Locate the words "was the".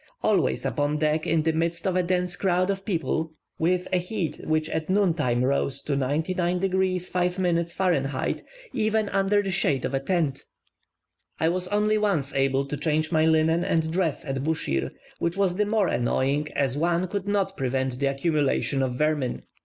15.37-15.67